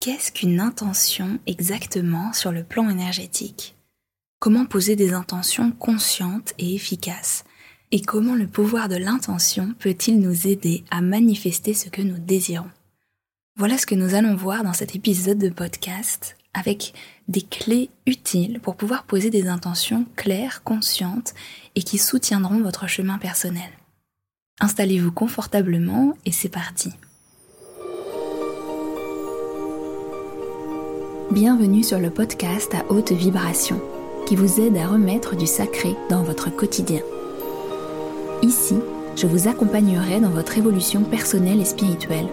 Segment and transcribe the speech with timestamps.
[0.00, 3.74] Qu'est-ce qu'une intention exactement sur le plan énergétique?
[4.38, 7.42] Comment poser des intentions conscientes et efficaces?
[7.90, 12.70] Et comment le pouvoir de l'intention peut-il nous aider à manifester ce que nous désirons?
[13.56, 16.94] Voilà ce que nous allons voir dans cet épisode de podcast avec
[17.26, 21.34] des clés utiles pour pouvoir poser des intentions claires, conscientes
[21.74, 23.70] et qui soutiendront votre chemin personnel.
[24.60, 26.92] Installez-vous confortablement et c'est parti.
[31.30, 33.78] Bienvenue sur le podcast à haute vibration
[34.24, 37.02] qui vous aide à remettre du sacré dans votre quotidien.
[38.40, 38.76] Ici,
[39.14, 42.28] je vous accompagnerai dans votre évolution personnelle et spirituelle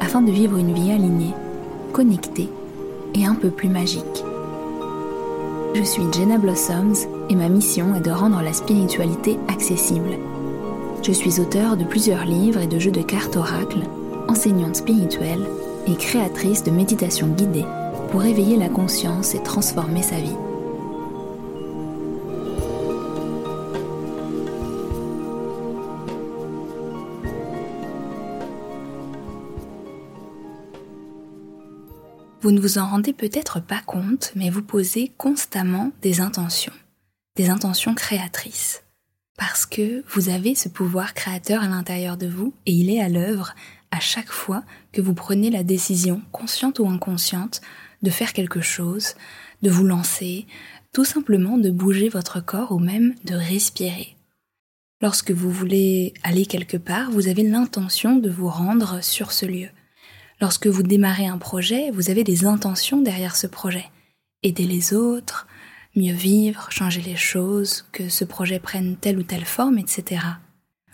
[0.00, 1.34] afin de vivre une vie alignée,
[1.92, 2.48] connectée
[3.14, 4.24] et un peu plus magique.
[5.74, 10.16] Je suis Jenna Blossoms et ma mission est de rendre la spiritualité accessible.
[11.02, 13.82] Je suis auteur de plusieurs livres et de jeux de cartes oracles,
[14.26, 15.46] enseignante spirituelle
[15.86, 17.66] et créatrice de méditation guidée
[18.10, 20.36] pour éveiller la conscience et transformer sa vie.
[32.40, 36.72] Vous ne vous en rendez peut-être pas compte, mais vous posez constamment des intentions,
[37.36, 38.84] des intentions créatrices.
[39.36, 43.08] Parce que vous avez ce pouvoir créateur à l'intérieur de vous et il est à
[43.08, 43.54] l'œuvre
[43.90, 47.60] à chaque fois que vous prenez la décision, consciente ou inconsciente,
[48.02, 49.14] de faire quelque chose,
[49.62, 50.46] de vous lancer,
[50.92, 54.16] tout simplement de bouger votre corps ou même de respirer.
[55.00, 59.68] Lorsque vous voulez aller quelque part, vous avez l'intention de vous rendre sur ce lieu.
[60.40, 63.86] Lorsque vous démarrez un projet, vous avez des intentions derrière ce projet.
[64.42, 65.46] Aider les autres,
[65.94, 70.22] mieux vivre, changer les choses, que ce projet prenne telle ou telle forme, etc.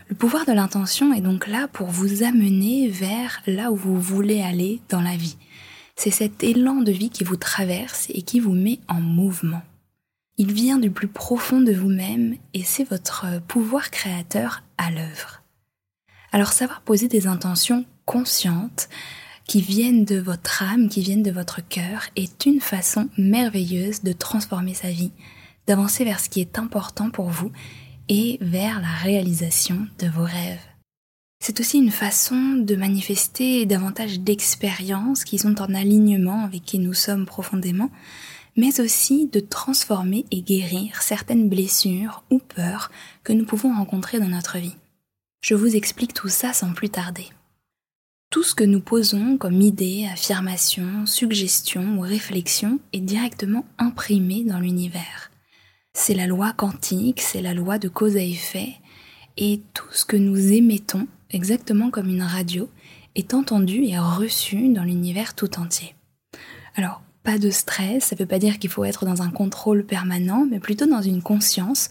[0.09, 4.43] Le pouvoir de l'intention est donc là pour vous amener vers là où vous voulez
[4.43, 5.37] aller dans la vie.
[5.97, 9.63] C'est cet élan de vie qui vous traverse et qui vous met en mouvement.
[10.37, 15.43] Il vient du plus profond de vous-même et c'est votre pouvoir créateur à l'œuvre.
[16.33, 18.89] Alors savoir poser des intentions conscientes
[19.47, 24.13] qui viennent de votre âme, qui viennent de votre cœur, est une façon merveilleuse de
[24.13, 25.13] transformer sa vie,
[25.67, 27.53] d'avancer vers ce qui est important pour vous
[28.09, 30.74] et vers la réalisation de vos rêves.
[31.47, 36.95] C'est aussi une façon de manifester davantage d'expériences qui sont en alignement avec qui nous
[36.95, 37.91] sommes profondément,
[38.57, 42.91] mais aussi de transformer et guérir certaines blessures ou peurs
[43.25, 44.77] que nous pouvons rencontrer dans notre vie.
[45.43, 47.27] Je vous explique tout ça sans plus tarder.
[48.31, 54.61] Tout ce que nous posons comme idée, affirmation, suggestion ou réflexion est directement imprimé dans
[54.61, 55.31] l'univers.
[55.93, 58.77] C'est la loi quantique, c'est la loi de cause à effet,
[59.37, 62.71] et tout ce que nous émettons exactement comme une radio,
[63.15, 65.95] est entendue et reçue dans l'univers tout entier.
[66.77, 69.85] Alors, pas de stress, ça ne veut pas dire qu'il faut être dans un contrôle
[69.85, 71.91] permanent, mais plutôt dans une conscience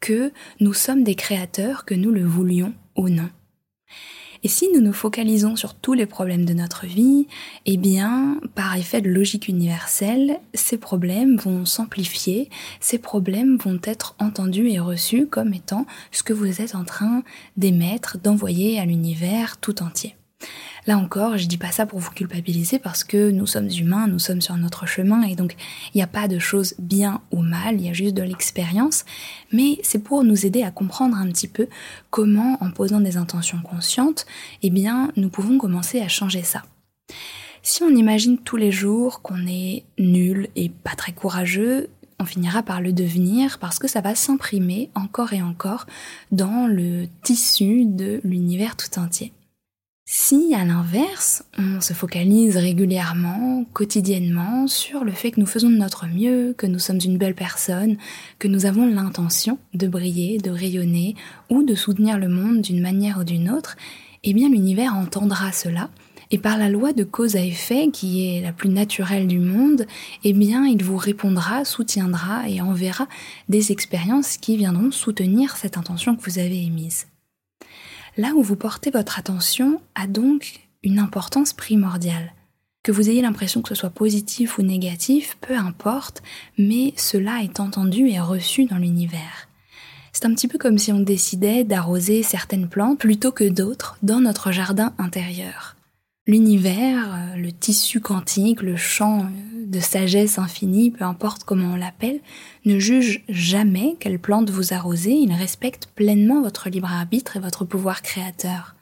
[0.00, 3.28] que nous sommes des créateurs, que nous le voulions ou non.
[4.42, 7.26] Et si nous nous focalisons sur tous les problèmes de notre vie,
[7.66, 12.48] eh bien, par effet de logique universelle, ces problèmes vont s'amplifier,
[12.80, 17.22] ces problèmes vont être entendus et reçus comme étant ce que vous êtes en train
[17.58, 20.14] d'émettre, d'envoyer à l'univers tout entier.
[20.86, 24.18] Là encore, je dis pas ça pour vous culpabiliser parce que nous sommes humains, nous
[24.18, 25.54] sommes sur notre chemin et donc
[25.94, 29.04] il n'y a pas de choses bien ou mal, il y a juste de l'expérience.
[29.52, 31.68] Mais c'est pour nous aider à comprendre un petit peu
[32.10, 34.26] comment, en posant des intentions conscientes,
[34.62, 36.62] eh bien, nous pouvons commencer à changer ça.
[37.62, 42.62] Si on imagine tous les jours qu'on est nul et pas très courageux, on finira
[42.62, 45.86] par le devenir parce que ça va s'imprimer encore et encore
[46.32, 49.32] dans le tissu de l'univers tout entier.
[50.12, 55.76] Si, à l'inverse, on se focalise régulièrement, quotidiennement, sur le fait que nous faisons de
[55.76, 57.96] notre mieux, que nous sommes une belle personne,
[58.40, 61.14] que nous avons l'intention de briller, de rayonner,
[61.48, 63.76] ou de soutenir le monde d'une manière ou d'une autre,
[64.24, 65.90] eh bien l'univers entendra cela,
[66.32, 69.86] et par la loi de cause à effet, qui est la plus naturelle du monde,
[70.24, 73.06] eh bien il vous répondra, soutiendra et enverra
[73.48, 77.06] des expériences qui viendront soutenir cette intention que vous avez émise.
[78.20, 82.34] Là où vous portez votre attention a donc une importance primordiale.
[82.82, 86.22] Que vous ayez l'impression que ce soit positif ou négatif, peu importe,
[86.58, 89.48] mais cela est entendu et reçu dans l'univers.
[90.12, 94.20] C'est un petit peu comme si on décidait d'arroser certaines plantes plutôt que d'autres dans
[94.20, 95.76] notre jardin intérieur.
[96.30, 101.76] L'univers, euh, le tissu quantique, le champ euh, de sagesse infinie, peu importe comment on
[101.76, 102.20] l'appelle,
[102.64, 107.64] ne juge jamais quelle plante vous arrosez, il respecte pleinement votre libre arbitre et votre
[107.64, 108.76] pouvoir créateur.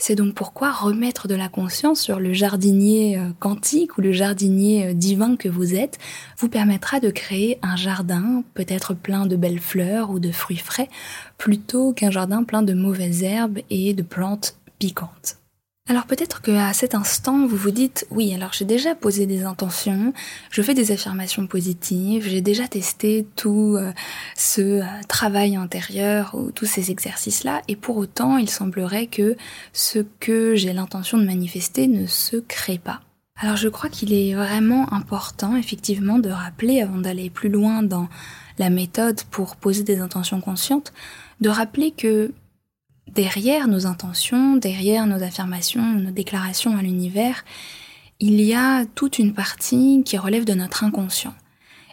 [0.00, 4.94] C'est donc pourquoi remettre de la conscience sur le jardinier euh, quantique ou le jardinier
[4.94, 5.98] divin que vous êtes
[6.38, 10.88] vous permettra de créer un jardin peut-être plein de belles fleurs ou de fruits frais
[11.36, 15.36] plutôt qu'un jardin plein de mauvaises herbes et de plantes piquantes.
[15.88, 20.12] Alors peut-être qu'à cet instant, vous vous dites, oui, alors j'ai déjà posé des intentions,
[20.50, 23.92] je fais des affirmations positives, j'ai déjà testé tout euh,
[24.34, 29.36] ce euh, travail intérieur ou tous ces exercices-là, et pour autant, il semblerait que
[29.72, 33.00] ce que j'ai l'intention de manifester ne se crée pas.
[33.38, 38.08] Alors je crois qu'il est vraiment important, effectivement, de rappeler, avant d'aller plus loin dans
[38.58, 40.92] la méthode pour poser des intentions conscientes,
[41.40, 42.32] de rappeler que
[43.06, 47.44] derrière nos intentions, derrière nos affirmations, nos déclarations à l'univers,
[48.20, 51.34] il y a toute une partie qui relève de notre inconscient.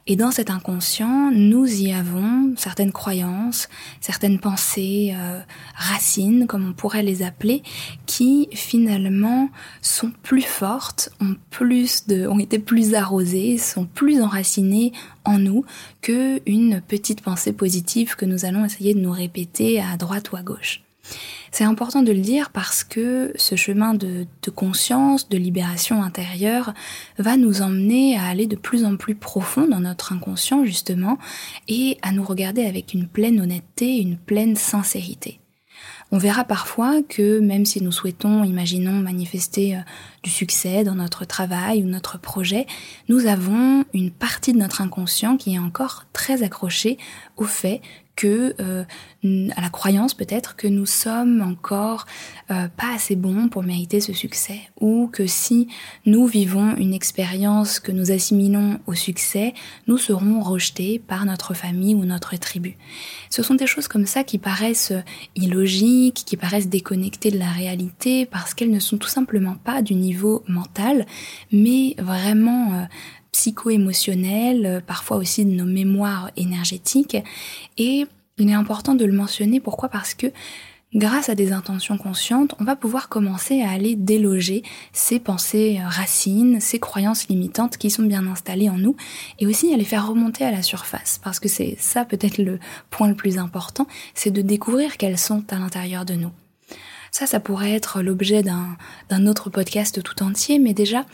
[0.05, 3.69] Et dans cet inconscient, nous y avons certaines croyances,
[4.01, 5.39] certaines pensées, euh,
[5.75, 7.63] racines, comme on pourrait les appeler,
[8.05, 9.49] qui finalement
[9.81, 14.91] sont plus fortes, ont plus de, ont été plus arrosées, sont plus enracinées
[15.23, 15.63] en nous
[16.01, 20.35] que une petite pensée positive que nous allons essayer de nous répéter à droite ou
[20.35, 20.83] à gauche.
[21.51, 26.73] C'est important de le dire parce que ce chemin de, conscience, de libération intérieure,
[27.19, 31.19] va nous emmener à aller de plus en plus profond dans notre inconscient justement
[31.67, 35.39] et à nous regarder avec une pleine honnêteté, une pleine sincérité.
[36.11, 39.79] On verra parfois que même si nous souhaitons, imaginons, manifester euh,
[40.21, 42.67] du succès dans notre travail ou notre projet,
[43.09, 46.99] nous avons une partie de notre inconscient qui est encore très accrochée
[47.35, 47.81] au fait
[48.15, 48.83] que euh,
[49.55, 52.05] à la croyance peut-être que nous sommes encore
[52.51, 55.67] euh, pas assez bons pour mériter ce succès ou que si
[56.05, 59.53] nous vivons une expérience que nous assimilons au succès,
[59.87, 62.77] nous serons rejetés par notre famille ou notre tribu.
[63.29, 64.93] Ce sont des choses comme ça qui paraissent
[65.35, 69.95] illogiques, qui paraissent déconnectées de la réalité parce qu'elles ne sont tout simplement pas du
[69.95, 71.05] niveau mental,
[71.51, 72.83] mais vraiment euh,
[73.33, 77.17] psycho-émotionnel, euh, parfois aussi de nos mémoires énergétiques.
[77.77, 78.05] Et
[78.37, 79.59] il est important de le mentionner.
[79.59, 79.89] Pourquoi?
[79.89, 80.27] Parce que
[80.95, 84.63] grâce à des intentions conscientes, on va pouvoir commencer à aller déloger
[84.93, 88.95] ces pensées euh, racines, ces croyances limitantes qui sont bien installées en nous,
[89.39, 91.19] et aussi à les faire remonter à la surface.
[91.23, 92.59] Parce que c'est ça peut-être le
[92.89, 96.31] point le plus important, c'est de découvrir qu'elles sont à l'intérieur de nous.
[97.11, 101.05] Ça, ça pourrait être l'objet d'un autre podcast tout entier, mais déjà,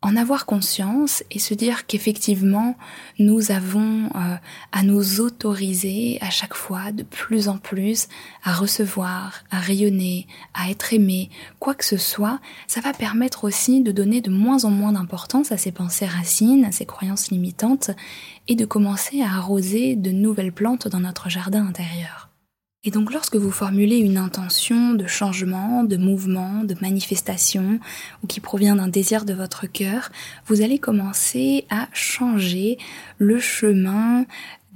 [0.00, 2.76] en avoir conscience et se dire qu'effectivement
[3.18, 4.36] nous avons euh,
[4.70, 8.06] à nous autoriser à chaque fois de plus en plus
[8.44, 13.82] à recevoir, à rayonner, à être aimé, quoi que ce soit, ça va permettre aussi
[13.82, 17.90] de donner de moins en moins d'importance à ces pensées racines, à ces croyances limitantes
[18.46, 22.27] et de commencer à arroser de nouvelles plantes dans notre jardin intérieur.
[22.84, 27.80] Et donc lorsque vous formulez une intention de changement, de mouvement, de manifestation,
[28.22, 30.10] ou qui provient d'un désir de votre cœur,
[30.46, 32.78] vous allez commencer à changer
[33.18, 34.26] le chemin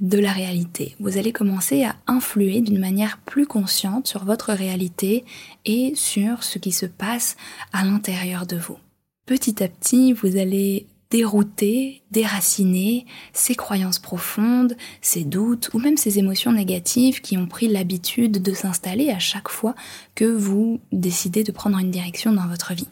[0.01, 0.95] de la réalité.
[0.99, 5.23] Vous allez commencer à influer d'une manière plus consciente sur votre réalité
[5.65, 7.37] et sur ce qui se passe
[7.71, 8.77] à l'intérieur de vous.
[9.25, 16.17] Petit à petit, vous allez dérouter, déraciner ces croyances profondes, ces doutes ou même ces
[16.17, 19.75] émotions négatives qui ont pris l'habitude de s'installer à chaque fois
[20.15, 22.89] que vous décidez de prendre une direction dans votre vie.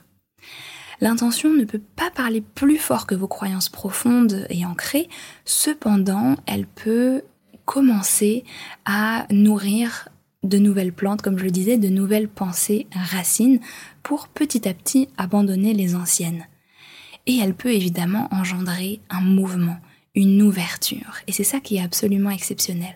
[1.00, 5.09] L'intention ne peut pas parler plus fort que vos croyances profondes et ancrées,
[5.44, 7.23] cependant elle peut
[7.66, 8.44] commencer
[8.85, 10.09] à nourrir
[10.44, 13.59] de nouvelles plantes, comme je le disais, de nouvelles pensées racines
[14.04, 16.45] pour petit à petit abandonner les anciennes
[17.28, 19.78] et elle peut évidemment engendrer un mouvement,
[20.16, 21.16] une ouverture.
[21.28, 22.95] Et c'est ça qui est absolument exceptionnel.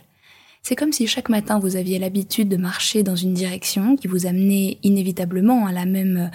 [0.67, 4.25] C'est comme si chaque matin vous aviez l'habitude de marcher dans une direction qui vous
[4.25, 6.31] amenait inévitablement à la même,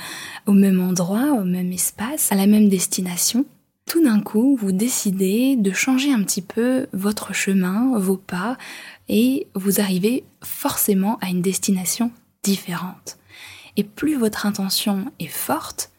[0.46, 3.44] au même endroit, au même espace, à la même destination.
[3.86, 8.56] Tout d'un coup, vous décidez de changer un petit peu votre chemin, vos pas,
[9.08, 12.12] et vous arrivez forcément à une destination
[12.44, 13.18] différente.
[13.76, 15.90] Et plus votre intention est forte,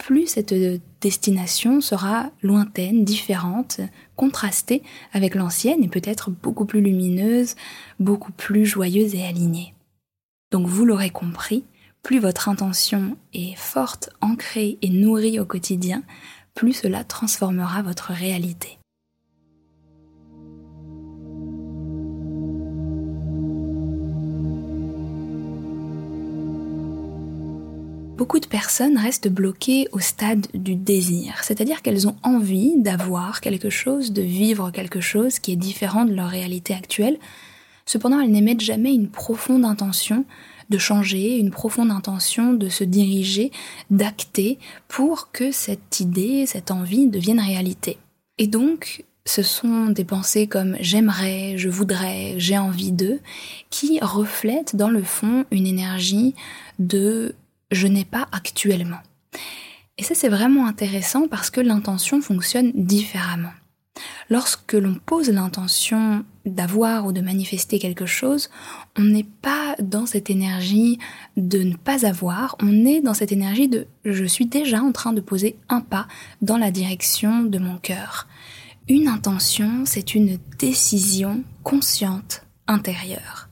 [0.00, 0.54] plus cette
[1.02, 3.80] destination sera lointaine, différente,
[4.16, 7.54] contrastée avec l'ancienne et peut-être beaucoup plus lumineuse,
[8.00, 9.74] beaucoup plus joyeuse et alignée.
[10.50, 11.64] Donc vous l'aurez compris,
[12.02, 16.02] plus votre intention est forte, ancrée et nourrie au quotidien,
[16.54, 18.79] plus cela transformera votre réalité.
[28.20, 33.70] Beaucoup de personnes restent bloquées au stade du désir, c'est-à-dire qu'elles ont envie d'avoir quelque
[33.70, 37.16] chose, de vivre quelque chose qui est différent de leur réalité actuelle,
[37.86, 40.26] cependant elles n'émettent jamais une profonde intention
[40.68, 43.52] de changer, une profonde intention de se diriger,
[43.90, 47.96] d'acter pour que cette idée, cette envie devienne réalité.
[48.36, 53.18] Et donc, ce sont des pensées comme j'aimerais, je voudrais, j'ai envie de,
[53.70, 56.34] qui reflètent dans le fond une énergie
[56.78, 57.34] de
[57.70, 59.00] je n'ai pas actuellement.
[59.98, 63.52] Et ça c'est vraiment intéressant parce que l'intention fonctionne différemment.
[64.28, 68.48] Lorsque l'on pose l'intention d'avoir ou de manifester quelque chose,
[68.96, 70.98] on n'est pas dans cette énergie
[71.36, 75.12] de ne pas avoir, on est dans cette énergie de je suis déjà en train
[75.12, 76.06] de poser un pas
[76.40, 78.26] dans la direction de mon cœur.
[78.88, 83.48] Une intention, c'est une décision consciente intérieure.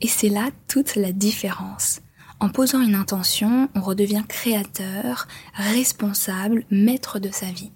[0.00, 2.00] Et c'est là toute la différence.
[2.40, 7.72] En posant une intention, on redevient créateur, responsable, maître de sa vie.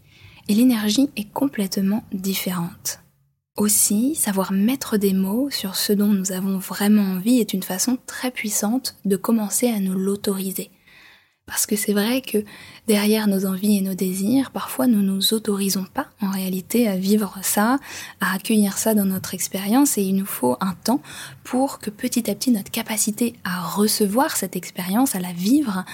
[0.49, 3.01] Et l'énergie est complètement différente.
[3.57, 7.99] Aussi, savoir mettre des mots sur ce dont nous avons vraiment envie est une façon
[8.07, 10.71] très puissante de commencer à nous l'autoriser.
[11.47, 12.45] Parce que c'est vrai que
[12.87, 17.37] derrière nos envies et nos désirs, parfois nous nous autorisons pas en réalité à vivre
[17.43, 17.79] ça,
[18.21, 21.03] à accueillir ça dans notre expérience et il nous faut un temps
[21.43, 25.85] pour que petit à petit notre capacité à recevoir cette expérience, à la vivre,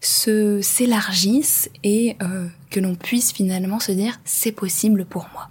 [0.00, 5.50] se s'élargisse et euh, que l'on puisse finalement se dire c'est possible pour moi.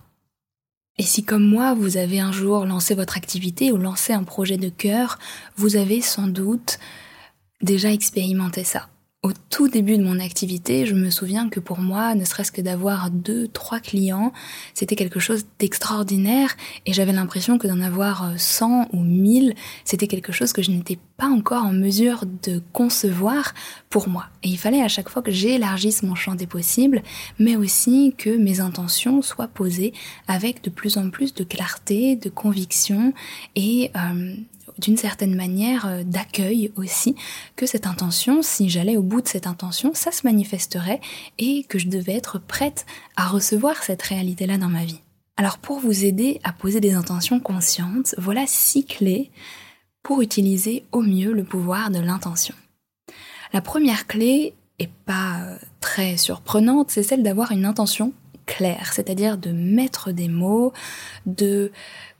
[0.98, 4.58] Et si comme moi vous avez un jour lancé votre activité ou lancé un projet
[4.58, 5.20] de cœur,
[5.58, 6.80] vous avez sans doute
[7.62, 8.88] déjà expérimenté ça
[9.24, 12.60] au tout début de mon activité, je me souviens que pour moi, ne serait-ce que
[12.60, 14.34] d'avoir deux, trois clients,
[14.74, 20.34] c'était quelque chose d'extraordinaire et j'avais l'impression que d'en avoir 100 ou 1000, c'était quelque
[20.34, 23.54] chose que je n'étais pas encore en mesure de concevoir
[23.90, 24.26] pour moi.
[24.44, 27.02] Et il fallait à chaque fois que j'élargisse mon champ des possibles,
[27.40, 29.94] mais aussi que mes intentions soient posées
[30.28, 33.14] avec de plus en plus de clarté, de conviction
[33.56, 34.36] et euh,
[34.78, 37.16] d'une certaine manière euh, d'accueil aussi
[37.56, 41.02] que cette intention, si j'allais au bout de cette intention, ça se manifesterait
[41.38, 45.02] et que je devais être prête à recevoir cette réalité-là dans ma vie.
[45.38, 49.32] Alors pour vous aider à poser des intentions conscientes, voilà six clés
[50.04, 52.56] pour utiliser au mieux le pouvoir de l'intention.
[53.52, 58.14] La première clé est pas euh, très surprenante, c'est celle d'avoir une intention
[58.46, 60.74] claire, c'est-à-dire de mettre des mots,
[61.26, 61.72] de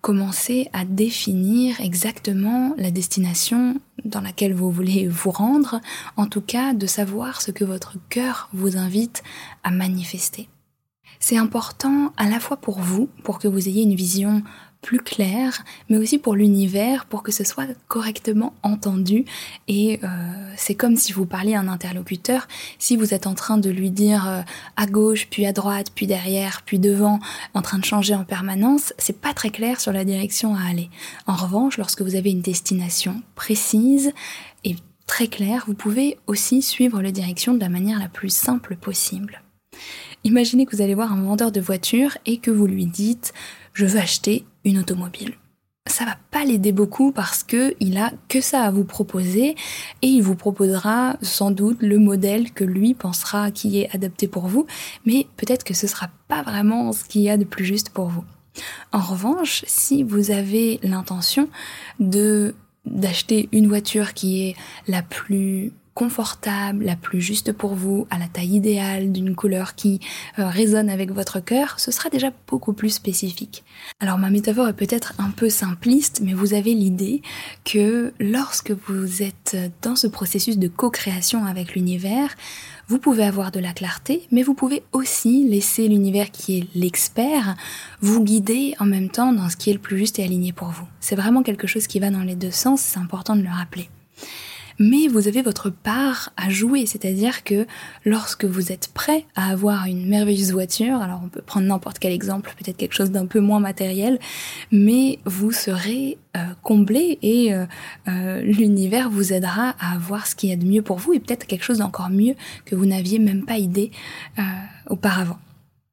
[0.02, 5.80] commencer à définir exactement la destination dans laquelle vous voulez vous rendre,
[6.18, 9.24] en tout cas de savoir ce que votre cœur vous invite
[9.64, 10.50] à manifester.
[11.20, 14.44] C'est important à la fois pour vous, pour que vous ayez une vision
[14.84, 19.26] plus clair, mais aussi pour l'univers, pour que ce soit correctement entendu.
[19.68, 20.08] Et euh,
[20.58, 22.48] c'est comme si vous parliez à un interlocuteur,
[22.78, 24.42] si vous êtes en train de lui dire euh,
[24.76, 27.20] à gauche, puis à droite, puis derrière, puis devant,
[27.54, 30.90] en train de changer en permanence, c'est pas très clair sur la direction à aller.
[31.26, 34.12] En revanche, lorsque vous avez une destination précise
[34.66, 34.76] et
[35.08, 39.42] très claire, vous pouvez aussi suivre la direction de la manière la plus simple possible.
[40.26, 43.34] Imaginez que vous allez voir un vendeur de voitures et que vous lui dites
[43.74, 45.34] je veux acheter une automobile.
[45.86, 49.56] Ça va pas l'aider beaucoup parce que il a que ça à vous proposer
[50.02, 54.48] et il vous proposera sans doute le modèle que lui pensera qui est adapté pour
[54.48, 54.66] vous,
[55.06, 58.08] mais peut-être que ce sera pas vraiment ce qu'il y a de plus juste pour
[58.08, 58.24] vous.
[58.92, 61.50] En revanche, si vous avez l'intention
[62.00, 62.56] de
[62.86, 64.56] d'acheter une voiture qui est
[64.88, 70.00] la plus confortable, la plus juste pour vous, à la taille idéale, d'une couleur qui
[70.40, 73.64] euh, résonne avec votre cœur, ce sera déjà beaucoup plus spécifique.
[74.00, 77.22] Alors ma métaphore est peut-être un peu simpliste, mais vous avez l'idée
[77.64, 82.36] que lorsque vous êtes dans ce processus de co-création avec l'univers,
[82.88, 87.56] vous pouvez avoir de la clarté, mais vous pouvez aussi laisser l'univers qui est l'expert
[88.02, 90.70] vous guider en même temps dans ce qui est le plus juste et aligné pour
[90.70, 90.88] vous.
[91.00, 93.90] C'est vraiment quelque chose qui va dans les deux sens, c'est important de le rappeler
[94.80, 97.66] mais vous avez votre part à jouer, c'est-à-dire que
[98.06, 102.12] lorsque vous êtes prêt à avoir une merveilleuse voiture, alors on peut prendre n'importe quel
[102.12, 104.20] exemple, peut-être quelque chose d'un peu moins matériel,
[104.72, 107.66] mais vous serez euh, comblé et euh,
[108.08, 111.20] euh, l'univers vous aidera à avoir ce qu'il y a de mieux pour vous et
[111.20, 113.92] peut-être quelque chose d'encore mieux que vous n'aviez même pas idée
[114.90, 115.38] auparavant.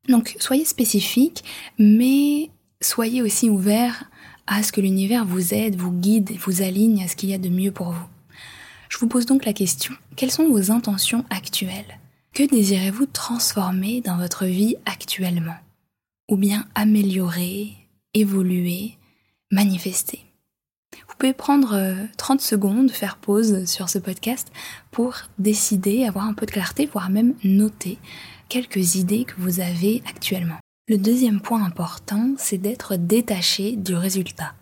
[0.09, 1.45] Donc soyez spécifique,
[1.79, 4.05] mais soyez aussi ouvert
[4.47, 7.39] à ce que l'univers vous aide, vous guide, vous aligne à ce qu'il y a
[7.39, 8.07] de mieux pour vous.
[8.91, 12.01] Je vous pose donc la question, quelles sont vos intentions actuelles?
[12.35, 15.57] Que désirez-vous transformer dans votre vie actuellement?
[16.29, 17.73] Ou bien améliorer,
[18.15, 18.99] évoluer,
[19.53, 20.21] manifester?
[21.09, 24.51] Vous pouvez prendre 30 euh, secondes, faire pause sur ce podcast
[24.91, 27.99] pour décider, avoir un peu de clarté, voire même noter
[28.49, 30.59] quelques idées que vous avez actuellement.
[30.89, 34.55] Le deuxième point important, c'est d'être détaché du résultat.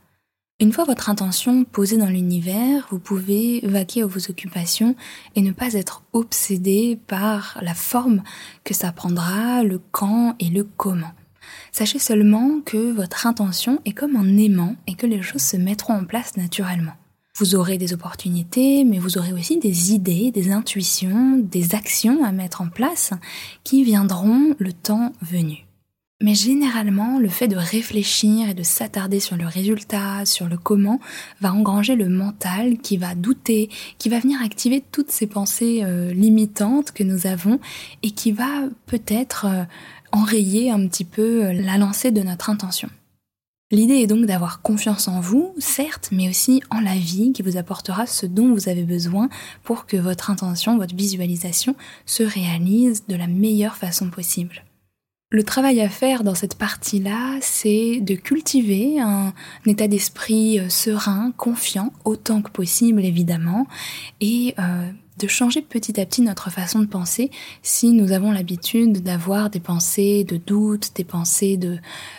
[0.60, 4.96] Une fois votre intention posée dans l'univers, vous pouvez vaquer à vos occupations
[5.36, 8.24] et ne pas être obsédé par la forme
[8.64, 11.12] que ça prendra, le quand et le comment.
[11.70, 15.94] Sachez seulement que votre intention est comme un aimant et que les choses se mettront
[15.94, 16.94] en place naturellement.
[17.36, 22.32] Vous aurez des opportunités, mais vous aurez aussi des idées, des intuitions, des actions à
[22.32, 23.12] mettre en place
[23.62, 25.67] qui viendront le temps venu.
[26.20, 30.98] Mais généralement, le fait de réfléchir et de s'attarder sur le résultat, sur le comment,
[31.40, 36.12] va engranger le mental qui va douter, qui va venir activer toutes ces pensées euh,
[36.12, 37.60] limitantes que nous avons
[38.02, 39.62] et qui va peut-être euh,
[40.10, 42.90] enrayer un petit peu euh, la lancée de notre intention.
[43.70, 47.58] L'idée est donc d'avoir confiance en vous, certes, mais aussi en la vie qui vous
[47.58, 49.28] apportera ce dont vous avez besoin
[49.62, 54.64] pour que votre intention, votre visualisation se réalise de la meilleure façon possible.
[55.30, 59.34] Le travail à faire dans cette partie-là, c'est de cultiver un,
[59.66, 63.66] état d'esprit euh, serein, confiant, autant que possible évidemment,
[64.22, 67.30] et euh, de changer petit à petit notre façon de penser
[67.62, 71.76] si nous avons l'habitude d'avoir des pensées de doute, des pensées de,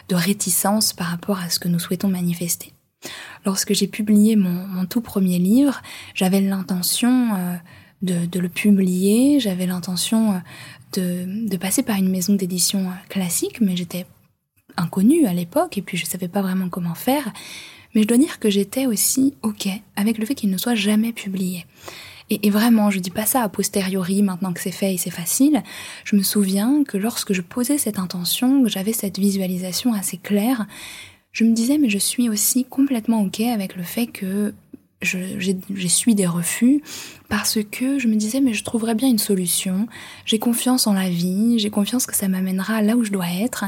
[0.08, 2.74] de réticence par rapport à ce que nous souhaitons manifester.
[3.44, 5.82] Lorsque j'ai publié mon, tout premier livre,
[6.14, 7.56] j'avais l'intention euh,
[8.04, 10.40] de, de, le publier, j'avais l'intention
[10.94, 14.06] de, passer par une maison d'édition classique, mais j'étais
[14.78, 17.32] inconnue à l'époque et puis je savais pas vraiment comment faire.
[17.94, 21.12] Mais je dois dire que j'étais aussi ok avec le fait qu'il ne soit jamais
[21.12, 21.66] publié.
[22.32, 25.64] Et, vraiment, je dis pas ça a posteriori, maintenant que c'est fait et c'est facile.
[26.04, 30.68] Je me souviens que lorsque je posais cette intention, que j'avais cette visualisation assez claire,
[31.32, 34.54] je me disais mais je suis aussi complètement ok avec le fait que
[35.02, 35.54] j'ai
[36.14, 36.82] des refus
[37.30, 39.88] parce que je me disais mais je trouverais bien une solution,
[40.26, 43.66] j'ai confiance en la vie, j'ai confiance que ça m'amènera là où je dois être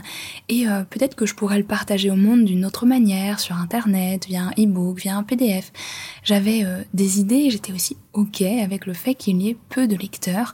[0.49, 4.27] et euh, peut-être que je pourrais le partager au monde d'une autre manière, sur internet,
[4.27, 5.71] via un e-book, via un PDF.
[6.23, 9.95] J'avais euh, des idées j'étais aussi ok avec le fait qu'il y ait peu de
[9.95, 10.53] lecteurs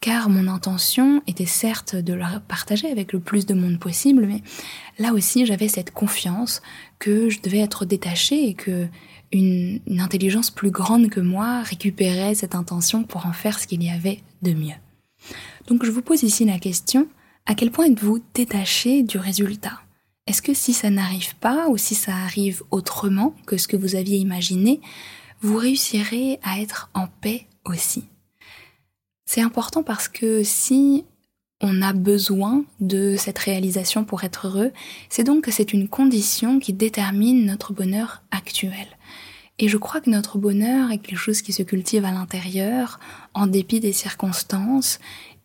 [0.00, 4.42] car mon intention était certes de le partager avec le plus de monde possible, mais
[4.98, 6.62] là aussi j'avais cette confiance
[6.98, 8.86] que je devais être détachée et que
[9.32, 13.90] une, intelligence plus grande que moi récupérait cette intention pour en faire ce qu'il y
[13.90, 14.74] avait de mieux.
[15.66, 17.08] Donc je vous pose ici la question,
[17.46, 19.80] à quel point êtes-vous détaché du résultat?
[20.26, 23.94] Est-ce que si ça n'arrive pas ou si ça arrive autrement que ce que vous
[23.94, 24.80] aviez imaginé,
[25.40, 28.04] vous réussirez à être en paix aussi?
[29.24, 31.04] C'est important parce que si
[31.60, 34.72] on a besoin de cette réalisation pour être heureux,
[35.08, 38.86] c'est donc que c'est une condition qui détermine notre bonheur actuel.
[39.58, 43.00] Et je crois que notre bonheur est quelque chose qui se cultive à l'intérieur,
[43.32, 44.98] en dépit des circonstances,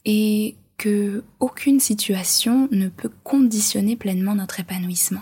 [0.03, 5.21] et que aucune situation ne peut conditionner pleinement notre épanouissement.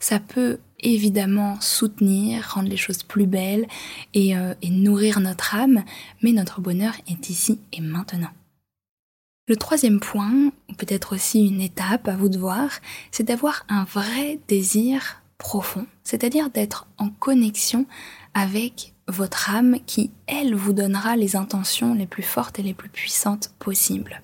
[0.00, 3.66] Ça peut évidemment soutenir, rendre les choses plus belles
[4.14, 5.84] et, euh, nourrir notre âme,
[6.22, 8.30] mais notre bonheur est ici et maintenant.
[9.48, 12.70] Le troisième point, ou peut-être aussi une étape à vous de voir,
[13.12, 17.86] c'est d'avoir un vrai désir profond, c'est-à-dire d'être en connexion
[18.34, 22.88] avec votre âme qui, elle, vous donnera les intentions les plus fortes et les plus
[22.88, 24.22] puissantes possibles.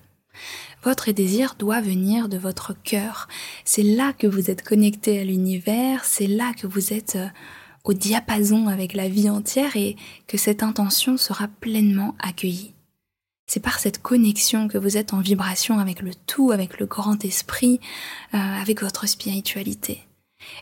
[0.83, 3.29] Votre désir doit venir de votre cœur.
[3.63, 7.27] C'est là que vous êtes connecté à l'univers, c'est là que vous êtes euh,
[7.83, 9.95] au diapason avec la vie entière et
[10.27, 12.73] que cette intention sera pleinement accueillie.
[13.47, 17.23] C'est par cette connexion que vous êtes en vibration avec le tout, avec le grand
[17.23, 17.79] esprit,
[18.33, 20.01] euh, avec votre spiritualité.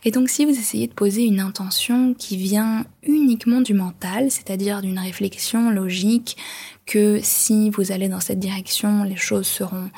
[0.03, 4.81] Et donc si vous essayez de poser une intention qui vient uniquement du mental, c'est-à-dire
[4.81, 6.37] d'une réflexion logique,
[6.85, 9.89] que si vous allez dans cette direction, les choses seront,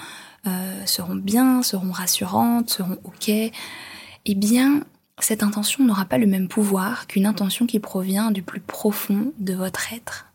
[0.48, 4.84] euh, seront bien, seront rassurantes, seront ok, eh bien
[5.20, 9.54] cette intention n'aura pas le même pouvoir qu'une intention qui provient du plus profond de
[9.54, 10.33] votre être.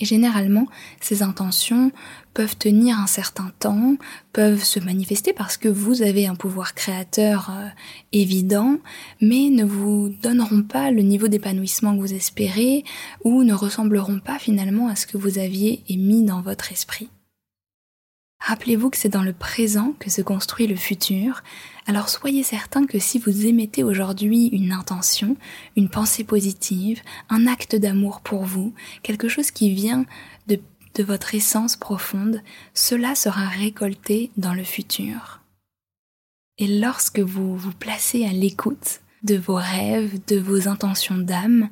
[0.00, 0.66] Et généralement,
[1.00, 1.92] ces intentions
[2.32, 3.96] peuvent tenir un certain temps,
[4.32, 7.68] peuvent se manifester parce que vous avez un pouvoir créateur euh,
[8.12, 8.78] évident,
[9.20, 12.84] mais ne vous donneront pas le niveau d'épanouissement que vous espérez
[13.24, 17.10] ou ne ressembleront pas finalement à ce que vous aviez émis dans votre esprit.
[18.40, 21.42] Rappelez-vous que c'est dans le présent que se construit le futur,
[21.86, 25.36] alors soyez certain que si vous émettez aujourd'hui une intention,
[25.76, 28.72] une pensée positive, un acte d'amour pour vous,
[29.02, 30.06] quelque chose qui vient
[30.46, 30.58] de,
[31.02, 32.42] votre essence profonde,
[32.74, 35.40] cela sera récolté dans le futur.
[36.58, 41.70] Et lorsque vous vous placez à l'écoute de vos rêves, de vos intentions d'âme,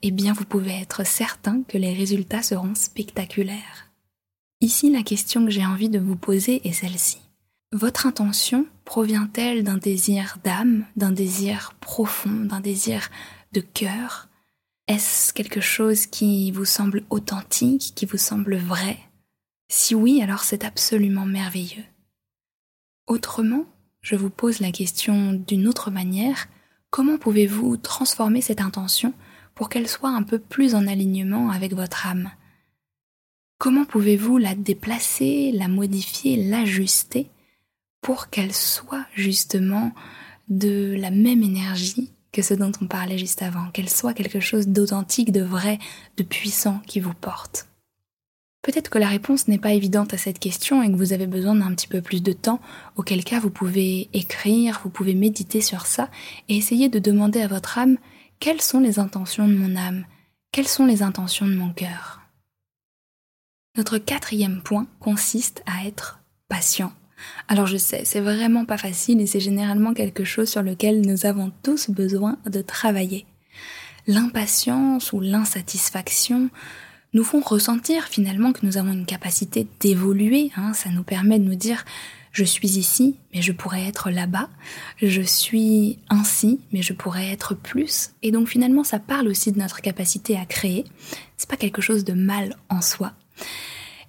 [0.00, 3.89] eh bien vous pouvez être certain que les résultats seront spectaculaires.
[4.62, 7.18] Ici, la question que j'ai envie de vous poser est celle-ci.
[7.72, 13.08] Votre intention provient-elle d'un désir d'âme, d'un désir profond, d'un désir
[13.52, 14.28] de cœur?
[14.86, 18.98] Est-ce quelque chose qui vous semble authentique, qui vous semble vrai?
[19.68, 21.84] Si oui, alors c'est absolument merveilleux.
[23.06, 23.64] Autrement,
[24.02, 26.48] je vous pose la question d'une autre manière,
[26.90, 29.14] comment pouvez-vous transformer cette intention
[29.54, 32.30] pour qu'elle soit un peu plus en alignement avec votre âme?
[33.60, 37.28] Comment pouvez-vous la déplacer, la modifier, l'ajuster
[38.00, 39.92] pour qu'elle soit justement
[40.48, 44.68] de la même énergie que ce dont on parlait juste avant, qu'elle soit quelque chose
[44.68, 45.78] d'authentique, de vrai,
[46.16, 47.68] de puissant qui vous porte?
[48.62, 51.54] Peut-être que la réponse n'est pas évidente à cette question et que vous avez besoin
[51.54, 52.60] d'un petit peu plus de temps,
[52.96, 56.08] auquel cas vous pouvez écrire, vous pouvez méditer sur ça
[56.48, 57.98] et essayer de demander à votre âme
[58.38, 60.06] quelles sont les intentions de mon âme,
[60.50, 62.19] quelles sont les intentions de mon cœur?
[63.76, 66.92] Notre quatrième point consiste à être patient.
[67.48, 71.26] Alors je sais, c'est vraiment pas facile et c'est généralement quelque chose sur lequel nous
[71.26, 73.26] avons tous besoin de travailler.
[74.06, 76.50] L'impatience ou l'insatisfaction
[77.12, 80.50] nous font ressentir finalement que nous avons une capacité d'évoluer.
[80.56, 80.72] Hein.
[80.72, 81.84] ça nous permet de nous dire
[82.32, 84.48] je suis ici, mais je pourrais être là-bas.
[85.02, 88.10] Je suis ainsi, mais je pourrais être plus.
[88.22, 90.84] Et donc finalement, ça parle aussi de notre capacité à créer.
[91.36, 93.14] C'est pas quelque chose de mal en soi.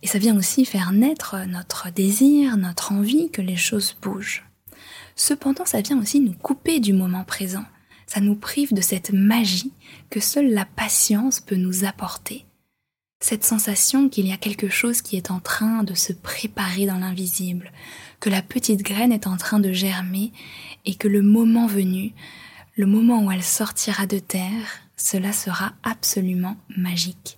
[0.01, 4.43] Et ça vient aussi faire naître notre désir, notre envie que les choses bougent.
[5.15, 7.65] Cependant, ça vient aussi nous couper du moment présent.
[8.07, 9.71] Ça nous prive de cette magie
[10.09, 12.45] que seule la patience peut nous apporter.
[13.23, 16.97] Cette sensation qu'il y a quelque chose qui est en train de se préparer dans
[16.97, 17.71] l'invisible,
[18.19, 20.31] que la petite graine est en train de germer
[20.85, 22.13] et que le moment venu,
[22.75, 27.37] le moment où elle sortira de terre, cela sera absolument magique.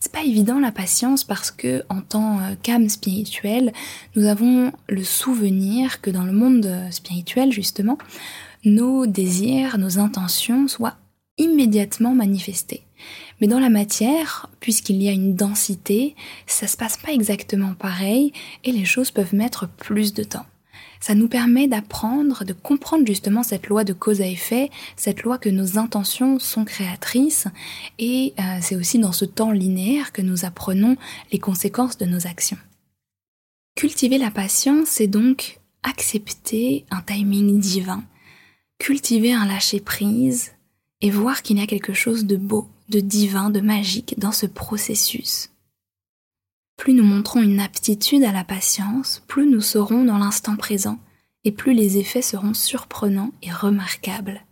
[0.00, 3.72] C'est pas évident la patience parce que en tant euh, qu'âme spirituelle,
[4.16, 7.98] nous avons le souvenir que dans le monde euh, spirituel justement,
[8.64, 10.96] nos désirs, nos intentions soient
[11.38, 12.82] immédiatement manifestés.
[13.40, 16.14] Mais dans la matière, puisqu'il y a une densité,
[16.46, 18.32] ça se passe pas exactement pareil
[18.64, 20.46] et les choses peuvent mettre plus de temps
[21.02, 25.36] ça nous permet d'apprendre, de comprendre justement cette loi de cause à effet, cette loi
[25.36, 27.48] que nos intentions sont créatrices,
[27.98, 30.96] et euh, c'est aussi dans ce temps linéaire que nous apprenons
[31.32, 32.56] les conséquences de nos actions.
[33.74, 38.04] Cultiver la patience, c'est donc accepter un timing divin,
[38.78, 40.52] cultiver un lâcher-prise
[41.00, 44.46] et voir qu'il y a quelque chose de beau, de divin, de magique dans ce
[44.46, 45.51] processus.
[46.82, 50.98] Plus nous montrons une aptitude à la patience, plus nous serons dans l'instant présent,
[51.44, 54.44] et plus les effets seront surprenants et remarquables.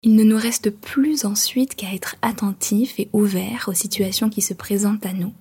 [0.00, 4.54] Il ne nous reste plus ensuite qu'à être attentifs et ouverts aux situations qui se
[4.54, 5.34] présentent à nous,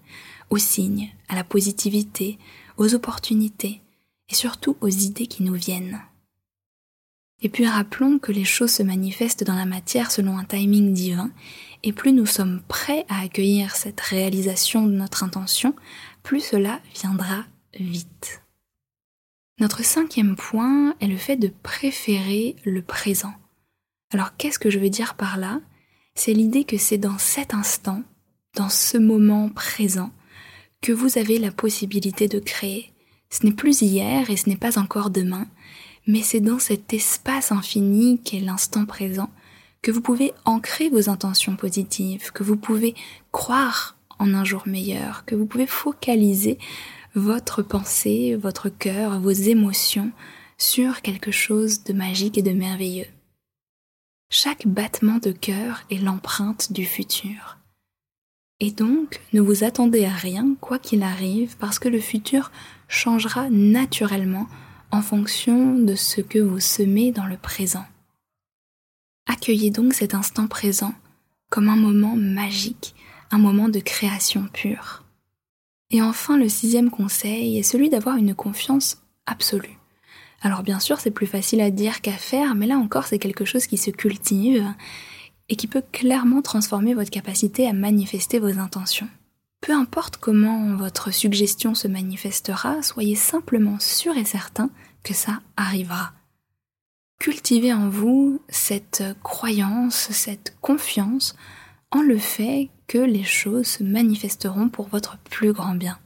[0.49, 2.37] aux signes, à la positivité,
[2.75, 3.79] aux opportunités,
[4.27, 6.01] et surtout aux idées qui nous viennent.
[7.41, 11.31] Et puis rappelons que les choses se manifestent dans la matière selon un timing divin,
[11.83, 15.75] et plus nous sommes prêts à accueillir cette réalisation de notre intention,
[16.23, 17.45] plus cela viendra
[17.79, 18.41] vite.
[19.59, 23.33] Notre cinquième point est le fait de préférer le présent.
[24.13, 25.59] Alors qu'est-ce que je veux dire par là?
[26.15, 28.03] C'est l'idée que c'est dans cet instant,
[28.55, 30.11] dans ce moment présent,
[30.81, 32.93] que vous avez la possibilité de créer.
[33.29, 35.47] Ce n'est plus hier et ce n'est pas encore demain,
[36.07, 39.29] mais c'est dans cet espace infini qu'est l'instant présent
[39.81, 42.95] que vous pouvez ancrer vos intentions positives, que vous pouvez
[43.31, 46.57] croire en un jour meilleur, que vous pouvez focaliser
[47.15, 50.11] votre pensée, votre cœur, vos émotions
[50.57, 53.07] sur quelque chose de magique et de merveilleux.
[54.29, 57.57] Chaque battement de cœur est l'empreinte du futur.
[58.59, 62.51] Et donc, ne vous attendez à rien, quoi qu'il arrive, parce que le futur
[62.89, 64.47] changera naturellement
[64.91, 67.85] en fonction de ce que vous semez dans le présent.
[69.29, 70.91] Accueillez donc cet instant présent
[71.51, 72.95] comme un moment magique,
[73.29, 75.03] un moment de création pure.
[75.91, 79.77] Et enfin, le sixième conseil est celui d'avoir une confiance absolue.
[80.41, 83.45] Alors bien sûr, c'est plus facile à dire qu'à faire, mais là encore, c'est quelque
[83.45, 84.65] chose qui se cultive
[85.47, 89.09] et qui peut clairement transformer votre capacité à manifester vos intentions.
[89.61, 94.71] Peu importe comment votre suggestion se manifestera, soyez simplement sûr et certain
[95.03, 96.13] que ça arrivera.
[97.19, 101.35] Cultivez en vous cette croyance, cette confiance
[101.91, 105.99] en le fait que les choses se manifesteront pour votre plus grand bien.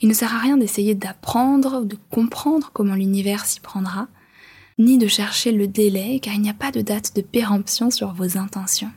[0.00, 4.08] Il ne sert à rien d'essayer d'apprendre ou de comprendre comment l'univers s'y prendra,
[4.78, 8.14] ni de chercher le délai car il n'y a pas de date de péremption sur
[8.14, 8.90] vos intentions.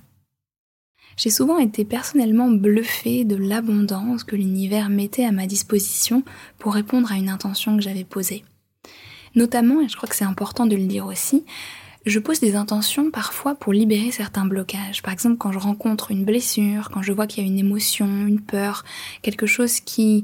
[1.17, 6.23] J'ai souvent été personnellement bluffée de l'abondance que l'univers mettait à ma disposition
[6.59, 8.45] pour répondre à une intention que j'avais posée.
[9.37, 11.45] Notamment, et je crois que c'est important de le dire aussi,
[12.07, 15.03] je pose des intentions parfois pour libérer certains blocages.
[15.03, 18.07] Par exemple, quand je rencontre une blessure, quand je vois qu'il y a une émotion,
[18.25, 18.83] une peur,
[19.21, 20.23] quelque chose qui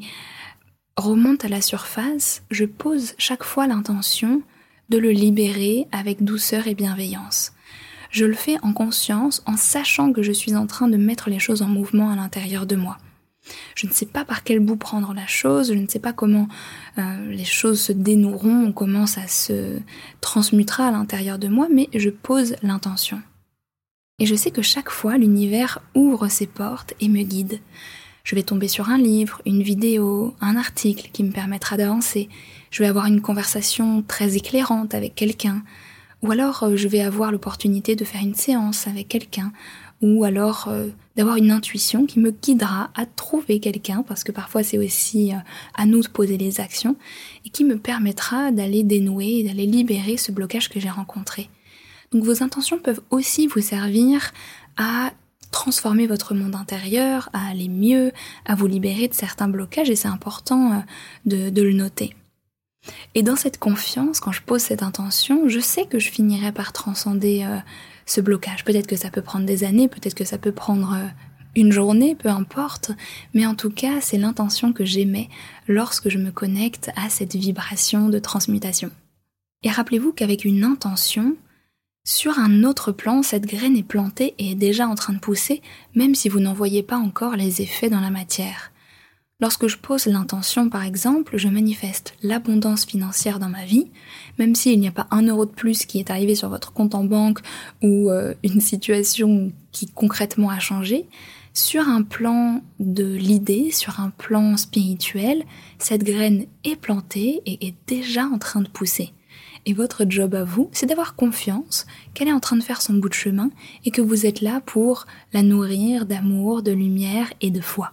[0.97, 4.41] remonte à la surface, je pose chaque fois l'intention
[4.89, 7.54] de le libérer avec douceur et bienveillance.
[8.10, 11.39] Je le fais en conscience, en sachant que je suis en train de mettre les
[11.39, 12.97] choses en mouvement à l'intérieur de moi.
[13.75, 16.47] Je ne sais pas par quel bout prendre la chose, je ne sais pas comment
[16.97, 19.79] euh, les choses se dénoueront, comment ça se
[20.21, 23.21] transmutera à l'intérieur de moi, mais je pose l'intention.
[24.19, 27.60] Et je sais que chaque fois, l'univers ouvre ses portes et me guide.
[28.23, 32.29] Je vais tomber sur un livre, une vidéo, un article qui me permettra d'avancer.
[32.71, 35.63] Je vais avoir une conversation très éclairante avec quelqu'un.
[36.21, 39.51] Ou alors euh, je vais avoir l'opportunité de faire une séance avec quelqu'un
[40.03, 44.61] ou alors euh, d'avoir une intuition qui me guidera à trouver quelqu'un, parce que parfois
[44.61, 45.37] c'est aussi euh,
[45.75, 46.97] à nous de poser les actions,
[47.45, 51.49] et qui me permettra d'aller dénouer d'aller libérer ce blocage que j'ai rencontré.
[52.11, 54.31] Donc vos intentions peuvent aussi vous servir
[54.77, 55.13] à
[55.51, 58.11] transformer votre monde intérieur, à aller mieux,
[58.45, 60.83] à vous libérer de certains blocages, et c'est important
[61.27, 62.13] euh, de le noter.
[63.15, 66.73] Et dans cette confiance, quand je pose cette intention, je sais que je finirai par
[66.73, 67.47] transcender
[68.05, 68.63] ce blocage.
[68.63, 71.07] Peut-être que ça peut prendre des années, peut-être que ça peut prendre euh,
[71.55, 72.91] une journée, peu importe,
[73.33, 75.29] mais en tout cas, c'est l'intention que j'émets
[75.67, 78.91] lorsque je me connecte à cette vibration de transmutation.
[79.63, 81.35] Et rappelez-vous qu'avec une intention,
[82.05, 85.61] sur un autre plan, cette graine est plantée et est déjà en train de pousser,
[85.95, 88.72] même si vous n'en voyez pas encore les effets dans la matière.
[89.43, 93.91] Lorsque je pose l'intention, par exemple, je manifeste l'abondance financière dans ma vie,
[94.39, 96.95] même s'il n'y a pas un euro de plus qui est arrivé sur votre compte
[96.95, 97.39] en banque
[97.82, 101.10] ou euh, une situation qui concrètement a changé,
[101.53, 105.43] sur un plan de l'idée, sur un plan spirituel,
[105.77, 109.12] cette graine est plantée et est déjà en train de pousser.
[109.65, 112.93] Et votre job à vous, c'est d'avoir confiance qu'elle est en train de faire son
[112.93, 113.49] bout de chemin
[113.84, 117.91] et que vous êtes là pour la nourrir d'amour, de lumière et de foi.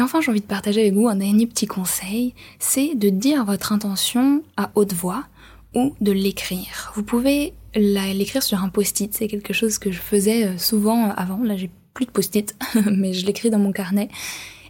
[0.00, 3.44] Et enfin, j'ai envie de partager avec vous un dernier petit conseil, c'est de dire
[3.44, 5.26] votre intention à haute voix
[5.74, 6.90] ou de l'écrire.
[6.94, 11.42] Vous pouvez l'écrire sur un post-it, c'est quelque chose que je faisais euh, souvent avant,
[11.42, 12.56] là j'ai plus de post-it,
[12.90, 14.08] mais je l'écris dans mon carnet,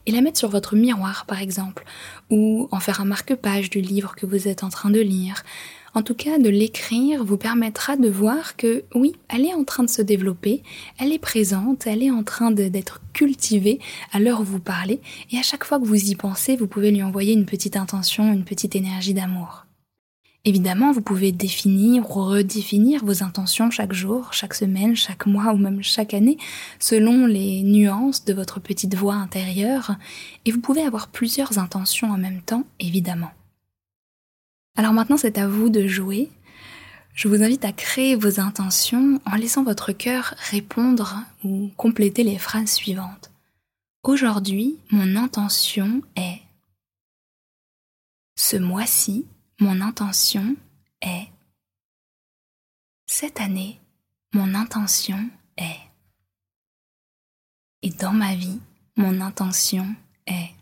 [0.06, 1.84] et la mettre sur votre miroir par exemple,
[2.28, 5.44] ou en faire un marque-page du livre que vous êtes en train de lire,
[5.94, 9.82] en tout cas, de l'écrire vous permettra de voir que oui, elle est en train
[9.82, 10.62] de se développer,
[10.98, 13.80] elle est présente, elle est en train d'être cultivée
[14.12, 15.00] à l'heure où vous parlez,
[15.32, 18.32] et à chaque fois que vous y pensez, vous pouvez lui envoyer une petite intention,
[18.32, 19.66] une petite énergie d'amour.
[20.46, 25.58] Évidemment, vous pouvez définir ou redéfinir vos intentions chaque jour, chaque semaine, chaque mois ou
[25.58, 26.38] même chaque année,
[26.78, 29.96] selon les nuances de votre petite voix intérieure,
[30.46, 33.32] et vous pouvez avoir plusieurs intentions en même temps, évidemment.
[34.80, 36.30] Alors maintenant, c'est à vous de jouer.
[37.12, 42.38] Je vous invite à créer vos intentions en laissant votre cœur répondre ou compléter les
[42.38, 43.30] phrases suivantes.
[44.04, 46.40] Aujourd'hui, mon intention est.
[48.36, 49.26] Ce mois-ci,
[49.58, 50.56] mon intention
[51.02, 51.28] est.
[53.04, 53.78] Cette année,
[54.32, 55.80] mon intention est.
[57.82, 58.60] Et dans ma vie,
[58.96, 59.94] mon intention
[60.26, 60.54] est.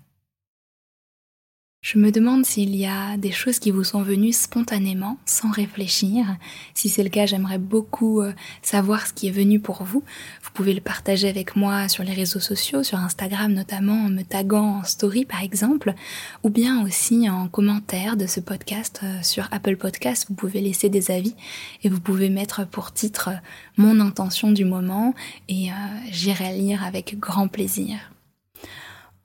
[1.91, 6.27] Je me demande s'il y a des choses qui vous sont venues spontanément, sans réfléchir.
[6.75, 10.05] Si c'est le cas, j'aimerais beaucoup euh, savoir ce qui est venu pour vous.
[10.43, 14.21] Vous pouvez le partager avec moi sur les réseaux sociaux, sur Instagram notamment, en me
[14.21, 15.95] taguant en story par exemple,
[16.43, 20.27] ou bien aussi en commentaire de ce podcast euh, sur Apple Podcast.
[20.29, 21.37] Vous pouvez laisser des avis
[21.85, 23.37] et vous pouvez mettre pour titre euh,
[23.79, 25.15] mon intention du moment
[25.49, 25.69] et
[26.11, 27.97] j'irai lire avec grand plaisir.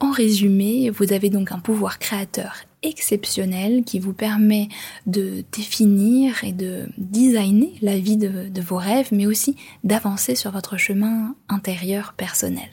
[0.04, 4.68] En résumé, vous avez donc un pouvoir créateur exceptionnel qui vous permet
[5.06, 10.76] de définir et de designer la vie de, vos rêves, mais aussi d'avancer sur votre
[10.76, 12.68] chemin intérieur personnel.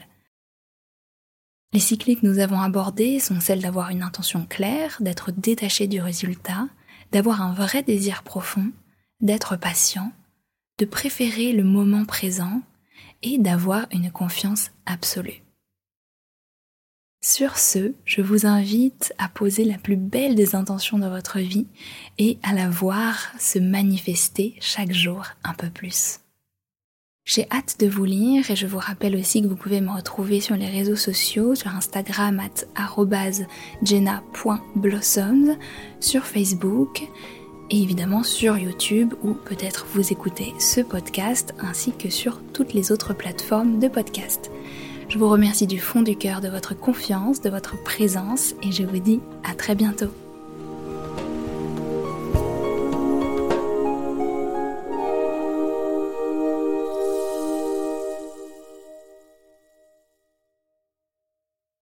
[1.72, 6.00] Les cycles que nous avons abordés sont celles d'avoir une intention claire, d'être détaché du
[6.00, 6.66] résultat,
[7.12, 8.72] d'avoir un vrai désir profond,
[9.20, 10.10] d'être patient,
[10.80, 12.60] de préférer le moment présent
[13.22, 15.44] et d'avoir une confiance absolue.
[17.22, 21.66] Sur ce, je vous invite à poser la plus belle des intentions dans votre vie
[22.16, 26.20] et à la voir se manifester chaque jour un peu plus.
[27.26, 30.40] J'ai hâte de vous lire et je vous rappelle aussi que vous pouvez me retrouver
[30.40, 32.64] sur les réseaux sociaux, sur Instagram at
[33.82, 35.58] jenna.blossoms,
[36.00, 37.02] sur Facebook
[37.68, 42.92] et évidemment sur YouTube où peut-être vous écoutez ce podcast ainsi que sur toutes les
[42.92, 44.50] autres plateformes de podcast.
[45.10, 48.84] Je vous remercie du fond du cœur de votre confiance, de votre présence et je
[48.84, 50.14] vous dis à très bientôt.